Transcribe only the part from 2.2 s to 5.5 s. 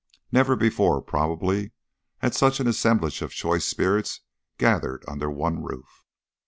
had such an assemblage of choice spirits gathered under